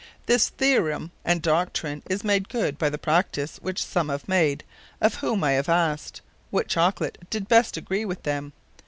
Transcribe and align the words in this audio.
This 0.25 0.49
Theorum, 0.49 1.11
and 1.23 1.43
Doctrine, 1.43 2.01
is 2.09 2.23
made 2.23 2.49
good 2.49 2.79
by 2.79 2.89
the 2.89 2.97
practise, 2.97 3.57
which 3.57 3.85
some 3.85 4.09
have 4.09 4.27
made, 4.27 4.63
of 4.99 5.13
whom 5.21 5.43
I 5.43 5.51
have 5.51 5.69
asked, 5.69 6.21
what 6.49 6.67
Chocolate 6.67 7.19
did 7.29 7.47
best 7.47 7.77
agree 7.77 8.03
with 8.03 8.23
them? 8.23 8.51